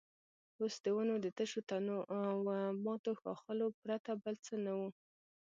اوس 0.59 0.75
د 0.83 0.85
ونو 0.95 1.15
د 1.21 1.27
تشو 1.37 1.59
تنو 1.69 1.97
او 2.17 2.35
ماتو 2.85 3.11
ښاخلو 3.21 3.67
پرته 3.81 4.11
بل 4.23 4.35
څه 4.45 4.53
نه 4.65 4.73
وو. 4.77 4.89